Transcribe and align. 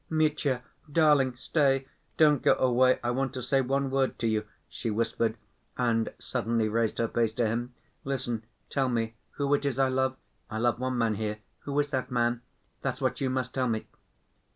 "Mitya, 0.09 0.63
darling, 0.91 1.35
stay, 1.35 1.87
don't 2.17 2.41
go 2.41 2.55
away. 2.55 2.99
I 3.03 3.11
want 3.11 3.35
to 3.35 3.43
say 3.43 3.61
one 3.61 3.91
word 3.91 4.17
to 4.17 4.27
you," 4.27 4.47
she 4.67 4.89
whispered, 4.89 5.37
and 5.77 6.11
suddenly 6.17 6.67
raised 6.67 6.97
her 6.97 7.07
face 7.07 7.33
to 7.33 7.45
him. 7.45 7.75
"Listen, 8.03 8.43
tell 8.67 8.89
me 8.89 9.13
who 9.33 9.53
it 9.53 9.63
is 9.63 9.77
I 9.77 9.89
love? 9.89 10.17
I 10.49 10.57
love 10.57 10.79
one 10.79 10.97
man 10.97 11.13
here. 11.13 11.37
Who 11.65 11.79
is 11.79 11.89
that 11.89 12.09
man? 12.09 12.41
That's 12.81 12.99
what 12.99 13.21
you 13.21 13.29
must 13.29 13.53
tell 13.53 13.67
me." 13.67 13.85